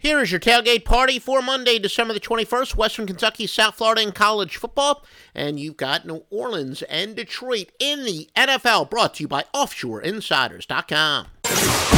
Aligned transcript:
Here 0.00 0.20
is 0.20 0.30
your 0.30 0.38
tailgate 0.38 0.84
party 0.84 1.18
for 1.18 1.42
Monday, 1.42 1.80
December 1.80 2.14
the 2.14 2.20
21st, 2.20 2.76
Western 2.76 3.04
Kentucky, 3.04 3.48
South 3.48 3.74
Florida, 3.74 4.00
and 4.00 4.14
college 4.14 4.56
football. 4.56 5.04
And 5.34 5.58
you've 5.58 5.76
got 5.76 6.06
New 6.06 6.22
Orleans 6.30 6.82
and 6.82 7.16
Detroit 7.16 7.72
in 7.80 8.04
the 8.04 8.28
NFL, 8.36 8.90
brought 8.90 9.14
to 9.14 9.24
you 9.24 9.28
by 9.28 9.46
OffshoreInsiders.com. 9.52 11.97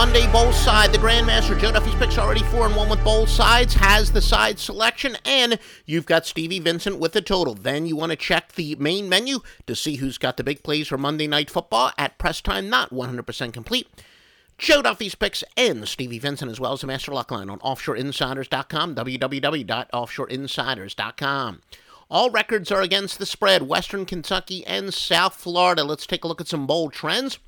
Monday 0.00 0.32
bowl 0.32 0.50
side, 0.50 0.92
the 0.92 0.98
Grandmaster 0.98 1.60
Joe 1.60 1.72
Duffy's 1.72 1.94
picks 1.96 2.16
already 2.16 2.42
four 2.44 2.64
and 2.64 2.74
one 2.74 2.88
with 2.88 3.04
bowl 3.04 3.26
sides, 3.26 3.74
has 3.74 4.10
the 4.10 4.22
side 4.22 4.58
selection, 4.58 5.18
and 5.26 5.58
you've 5.84 6.06
got 6.06 6.24
Stevie 6.24 6.58
Vincent 6.58 6.98
with 6.98 7.12
the 7.12 7.20
total. 7.20 7.52
Then 7.52 7.84
you 7.84 7.96
want 7.96 8.08
to 8.08 8.16
check 8.16 8.52
the 8.52 8.74
main 8.76 9.10
menu 9.10 9.40
to 9.66 9.76
see 9.76 9.96
who's 9.96 10.16
got 10.16 10.38
the 10.38 10.42
big 10.42 10.62
plays 10.62 10.88
for 10.88 10.96
Monday 10.96 11.26
Night 11.26 11.50
Football 11.50 11.92
at 11.98 12.16
press 12.16 12.40
time, 12.40 12.70
not 12.70 12.88
100% 12.88 13.52
complete. 13.52 13.88
Joe 14.56 14.80
Duffy's 14.80 15.14
picks 15.14 15.44
and 15.54 15.86
Stevie 15.86 16.18
Vincent, 16.18 16.50
as 16.50 16.58
well 16.58 16.72
as 16.72 16.80
the 16.80 16.86
Master 16.86 17.12
Luck 17.12 17.30
Line 17.30 17.50
on 17.50 17.58
OffshoreInsiders.com, 17.58 18.94
www.offshoreinsiders.com. 18.94 21.60
All 22.10 22.30
records 22.30 22.72
are 22.72 22.80
against 22.80 23.18
the 23.18 23.26
spread, 23.26 23.64
Western 23.64 24.06
Kentucky 24.06 24.66
and 24.66 24.94
South 24.94 25.34
Florida. 25.34 25.84
Let's 25.84 26.06
take 26.06 26.24
a 26.24 26.26
look 26.26 26.40
at 26.40 26.48
some 26.48 26.66
bold 26.66 26.94
trends. 26.94 27.38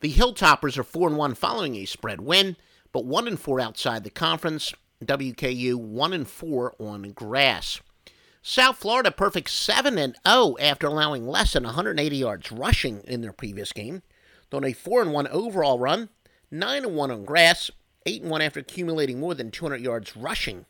The 0.00 0.12
Hilltoppers 0.12 0.78
are 0.78 0.84
4 0.84 1.08
and 1.08 1.16
1 1.16 1.34
following 1.34 1.74
a 1.74 1.84
spread 1.84 2.20
win, 2.20 2.56
but 2.92 3.04
1 3.04 3.26
and 3.26 3.38
4 3.38 3.60
outside 3.60 4.04
the 4.04 4.10
conference. 4.10 4.72
WKU 5.04 5.74
1 5.74 6.12
and 6.12 6.28
4 6.28 6.74
on 6.78 7.10
grass. 7.12 7.80
South 8.40 8.76
Florida 8.78 9.10
perfect 9.10 9.50
7 9.50 9.98
and 9.98 10.16
0 10.26 10.56
after 10.60 10.86
allowing 10.86 11.26
less 11.26 11.52
than 11.52 11.64
180 11.64 12.16
yards 12.16 12.52
rushing 12.52 13.00
in 13.08 13.22
their 13.22 13.32
previous 13.32 13.72
game. 13.72 14.02
On 14.52 14.64
a 14.64 14.72
4 14.72 15.02
and 15.02 15.12
1 15.12 15.26
overall 15.28 15.80
run, 15.80 16.10
9 16.50 16.84
and 16.84 16.94
1 16.96 17.10
on 17.10 17.24
grass, 17.24 17.70
8 18.06 18.22
and 18.22 18.30
1 18.30 18.40
after 18.40 18.60
accumulating 18.60 19.18
more 19.18 19.34
than 19.34 19.50
200 19.50 19.80
yards 19.80 20.16
rushing 20.16 20.66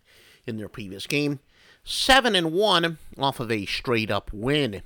in 0.47 0.57
their 0.57 0.69
previous 0.69 1.07
game. 1.07 1.41
7 1.85 2.35
and 2.35 2.53
1 2.53 2.99
off 3.19 3.41
of 3.41 3.53
a 3.53 3.67
straight 3.67 4.11
up 4.11 4.31
win. 4.33 4.83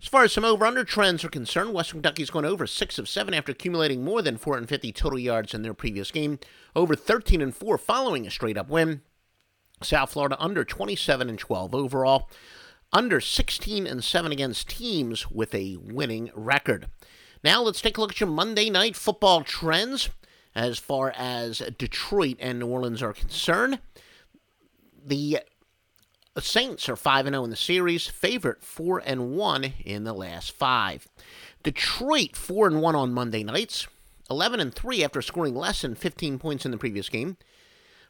As 0.00 0.06
far 0.06 0.22
as 0.22 0.32
some 0.32 0.44
over 0.44 0.64
under 0.64 0.84
trends 0.84 1.24
are 1.24 1.28
concerned, 1.28 1.74
Western 1.74 2.00
Kentucky's 2.00 2.30
gone 2.30 2.44
over 2.44 2.66
6 2.66 2.98
of 2.98 3.08
7 3.08 3.34
after 3.34 3.50
accumulating 3.50 4.04
more 4.04 4.22
than 4.22 4.36
450 4.36 4.92
total 4.92 5.18
yards 5.18 5.54
in 5.54 5.62
their 5.62 5.74
previous 5.74 6.12
game, 6.12 6.38
over 6.76 6.94
13 6.94 7.40
and 7.40 7.54
4 7.54 7.76
following 7.78 8.26
a 8.26 8.30
straight 8.30 8.56
up 8.56 8.68
win. 8.68 9.02
South 9.82 10.12
Florida 10.12 10.36
under 10.38 10.64
27 10.64 11.28
and 11.28 11.38
12 11.38 11.74
overall, 11.74 12.30
under 12.92 13.20
16 13.20 13.86
and 13.86 14.04
7 14.04 14.32
against 14.32 14.68
teams 14.68 15.30
with 15.30 15.52
a 15.54 15.76
winning 15.76 16.30
record. 16.34 16.86
Now 17.42 17.62
let's 17.62 17.80
take 17.80 17.98
a 17.98 18.00
look 18.00 18.12
at 18.12 18.20
your 18.20 18.28
Monday 18.28 18.70
night 18.70 18.96
football 18.96 19.42
trends 19.42 20.10
as 20.54 20.78
far 20.78 21.12
as 21.16 21.58
Detroit 21.76 22.36
and 22.40 22.60
New 22.60 22.66
Orleans 22.66 23.02
are 23.02 23.12
concerned. 23.12 23.80
The 25.04 25.40
the 26.38 26.44
Saints 26.44 26.88
are 26.88 26.94
5 26.94 27.26
0 27.26 27.42
in 27.42 27.50
the 27.50 27.56
series, 27.56 28.06
favorite 28.06 28.62
4 28.62 29.02
and 29.04 29.32
1 29.32 29.72
in 29.84 30.04
the 30.04 30.12
last 30.12 30.52
five. 30.52 31.08
Detroit 31.64 32.36
4 32.36 32.68
and 32.68 32.80
1 32.80 32.94
on 32.94 33.12
Monday 33.12 33.42
nights, 33.42 33.88
11 34.30 34.60
and 34.60 34.72
3 34.72 35.02
after 35.02 35.20
scoring 35.20 35.56
less 35.56 35.82
than 35.82 35.96
15 35.96 36.38
points 36.38 36.64
in 36.64 36.70
the 36.70 36.78
previous 36.78 37.08
game. 37.08 37.38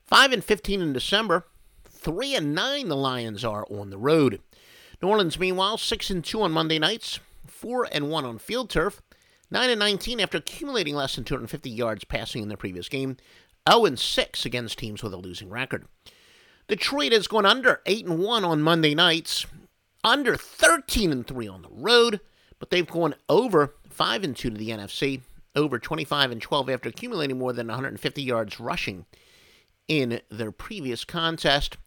5 0.05 0.33
and 0.33 0.45
15 0.45 0.83
in 0.83 0.93
December, 0.93 1.47
3 1.87 2.37
and 2.37 2.55
9 2.55 2.89
the 2.89 2.97
Lions 2.97 3.47
are 3.47 3.65
on 3.71 3.89
the 3.89 3.97
road. 3.97 4.43
New 5.01 5.09
Orleans 5.09 5.39
meanwhile 5.39 5.79
6 5.79 6.11
and 6.11 6.23
2 6.23 6.43
on 6.43 6.53
Monday 6.53 6.79
nights, 6.79 7.21
4 7.47 7.89
and 7.91 8.11
1 8.11 8.27
on 8.27 8.37
field 8.37 8.69
turf, 8.69 9.01
9 9.51 9.71
and 9.71 9.79
19 9.79 10.21
after 10.21 10.37
accumulating 10.37 10.95
less 10.95 11.15
than 11.15 11.25
250 11.25 11.71
yards 11.71 12.05
passing 12.05 12.43
in 12.43 12.49
their 12.49 12.59
previous 12.59 12.91
game, 12.91 13.17
0 13.67 13.87
and 13.87 13.99
6 13.99 14.45
against 14.45 14.77
teams 14.77 15.03
with 15.03 15.15
a 15.15 15.17
losing 15.17 15.49
record. 15.49 15.87
Detroit 16.69 17.13
has 17.13 17.27
gone 17.27 17.47
under 17.47 17.81
8 17.87 18.05
and 18.07 18.19
1 18.19 18.45
on 18.45 18.61
Monday 18.61 18.95
nights, 18.95 19.47
under 20.05 20.37
13 20.37 21.11
and 21.11 21.27
3 21.27 21.49
on 21.49 21.63
the 21.63 21.71
road, 21.71 22.21
but 22.59 22.69
they've 22.69 22.87
gone 22.87 23.15
over 23.27 23.75
5 23.89 24.23
and 24.23 24.37
2 24.37 24.51
to 24.51 24.57
the 24.57 24.69
NFC, 24.69 25.23
over 25.57 25.79
25 25.79 26.31
and 26.31 26.43
12 26.43 26.69
after 26.69 26.91
accumulating 26.91 27.39
more 27.39 27.55
than 27.55 27.69
150 27.69 28.23
yards 28.23 28.61
rushing 28.61 29.07
in 29.89 30.21
their 30.31 30.53
previous 30.53 31.07
contest. 31.07 31.79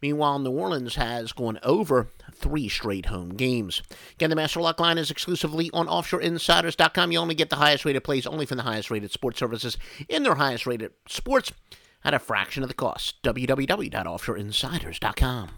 Meanwhile, 0.00 0.38
New 0.38 0.52
Orleans 0.52 0.94
has 0.94 1.32
gone 1.32 1.58
over 1.62 2.08
three 2.32 2.70
straight 2.70 3.06
home 3.06 3.34
games. 3.34 3.82
Again, 4.14 4.30
the 4.30 4.36
Master 4.36 4.62
Lock 4.62 4.80
line 4.80 4.96
is 4.96 5.10
exclusively 5.10 5.68
on 5.74 5.86
OffshoreInsiders.com. 5.86 7.12
You 7.12 7.18
only 7.18 7.34
get 7.34 7.50
the 7.50 7.56
highest 7.56 7.84
rated 7.84 8.04
plays 8.04 8.26
only 8.26 8.46
from 8.46 8.56
the 8.56 8.62
highest 8.62 8.90
rated 8.90 9.12
sports 9.12 9.38
services 9.38 9.76
in 10.08 10.22
their 10.22 10.36
highest 10.36 10.64
rated 10.64 10.92
sports 11.06 11.52
at 12.04 12.14
a 12.14 12.18
fraction 12.18 12.62
of 12.62 12.68
the 12.68 12.74
cost. 12.74 13.22
www.offshoreinsiders.com. 13.22 15.50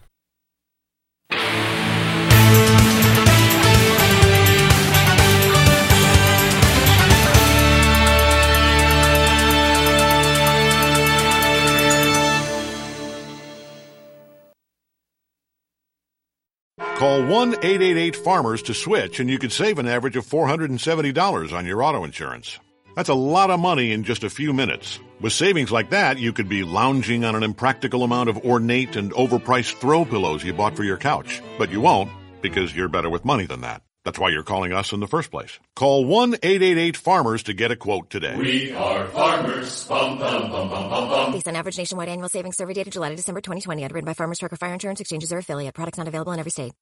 Call 17.03 17.27
1 17.27 17.55
888 17.55 18.15
Farmers 18.15 18.63
to 18.63 18.75
switch, 18.75 19.19
and 19.19 19.29
you 19.29 19.37
could 19.37 19.51
save 19.51 19.81
an 19.81 19.89
average 19.89 20.15
of 20.15 20.25
$470 20.25 21.53
on 21.53 21.67
your 21.67 21.83
auto 21.83 22.05
insurance. 22.05 22.61
That's 22.95 23.09
a 23.09 23.15
lot 23.15 23.51
of 23.51 23.61
money 23.61 23.93
in 23.93 24.05
just 24.05 24.25
a 24.25 24.31
few 24.31 24.53
minutes. 24.53 24.99
With 25.21 25.33
savings 25.33 25.71
like 25.73 25.91
that, 25.91 26.19
you 26.19 26.33
could 26.33 26.49
be 26.49 26.63
lounging 26.63 27.25
on 27.25 27.35
an 27.35 27.43
impractical 27.43 28.03
amount 28.03 28.29
of 28.29 28.39
ornate 28.45 28.97
and 28.97 29.13
overpriced 29.13 29.75
throw 29.77 30.05
pillows 30.05 30.45
you 30.45 30.53
bought 30.53 30.77
for 30.77 30.85
your 30.85 30.99
couch. 30.99 31.41
But 31.59 31.71
you 31.71 31.81
won't, 31.81 32.11
because 32.43 32.75
you're 32.75 32.89
better 32.89 33.09
with 33.09 33.25
money 33.25 33.47
than 33.47 33.63
that. 33.63 33.83
That's 34.05 34.19
why 34.19 34.31
you're 34.31 34.43
calling 34.43 34.73
us 34.73 34.93
in 34.93 34.99
the 34.99 35.07
first 35.07 35.31
place. 35.31 35.61
Call 35.77 36.05
1-888-FARMERS 36.07 37.45
to 37.45 37.55
get 37.55 37.71
a 37.71 37.77
quote 37.77 38.11
today. 38.11 38.37
We 38.37 38.73
are 38.73 39.07
farmers. 39.07 39.87
Bum, 39.87 40.19
bum, 40.19 40.51
bum, 40.51 40.69
bum, 40.69 40.91
bum, 40.91 41.09
bum. 41.09 41.33
Based 41.33 41.47
on 41.47 41.55
average 41.55 41.79
nationwide 41.79 42.09
annual 42.09 42.29
savings 42.29 42.57
survey 42.57 42.75
data 42.75 42.91
July 42.91 43.11
to 43.11 43.17
December 43.17 43.41
2020, 43.41 43.85
underwritten 43.85 44.07
by 44.07 44.15
Farmers 44.15 44.41
Truck 44.41 44.53
or 44.53 44.57
Fire 44.57 44.73
Insurance 44.73 45.01
Exchanges 45.01 45.33
or 45.33 45.39
affiliate. 45.39 45.75
Products 45.75 45.99
not 45.99 46.09
available 46.09 46.33
in 46.33 46.41
every 46.41 46.51
state. 46.51 46.73